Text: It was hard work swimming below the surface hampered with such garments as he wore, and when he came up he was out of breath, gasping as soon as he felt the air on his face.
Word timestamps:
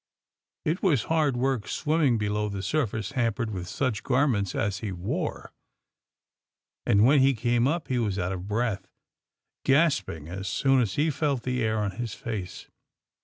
It 0.65 0.81
was 0.81 1.03
hard 1.13 1.37
work 1.37 1.67
swimming 1.67 2.17
below 2.17 2.49
the 2.49 2.63
surface 2.63 3.11
hampered 3.11 3.51
with 3.51 3.67
such 3.67 4.01
garments 4.01 4.55
as 4.55 4.79
he 4.79 4.91
wore, 4.91 5.53
and 6.87 7.05
when 7.05 7.19
he 7.19 7.35
came 7.35 7.67
up 7.67 7.87
he 7.87 7.99
was 7.99 8.17
out 8.17 8.31
of 8.31 8.47
breath, 8.47 8.87
gasping 9.63 10.27
as 10.27 10.47
soon 10.47 10.81
as 10.81 10.95
he 10.95 11.11
felt 11.11 11.43
the 11.43 11.61
air 11.61 11.77
on 11.77 11.91
his 11.91 12.15
face. 12.15 12.67